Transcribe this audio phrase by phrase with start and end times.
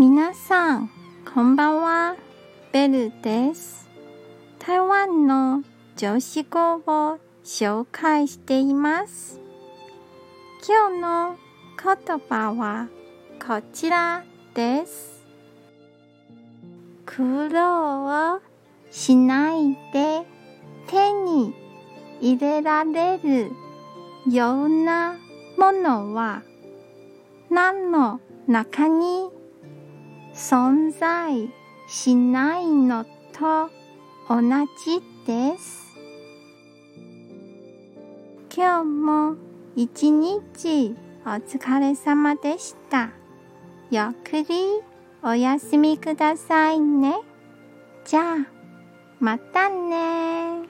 [0.00, 0.90] 皆さん、
[1.34, 2.14] こんばんは。
[2.70, 3.88] ベルです。
[4.60, 5.64] 台湾の
[5.96, 9.40] 女子語を紹介しています。
[10.68, 11.36] 今日の
[11.82, 12.86] 言葉は
[13.44, 14.22] こちら
[14.54, 15.26] です。
[17.04, 18.40] 苦労を
[18.92, 20.22] しないで
[20.86, 21.52] 手に
[22.20, 23.50] 入れられる
[24.30, 25.16] ような
[25.58, 26.44] ものは
[27.50, 29.36] 何の中に
[30.38, 31.50] 存在
[31.88, 33.68] しないのと
[34.28, 34.40] 同
[34.84, 35.88] じです。
[38.56, 39.34] 今日も
[39.74, 40.94] 一日
[41.26, 43.10] お疲れ様でした。
[43.90, 44.80] ゆっくり
[45.24, 47.16] お休みくださいね。
[48.04, 48.36] じゃあ、
[49.18, 50.68] またね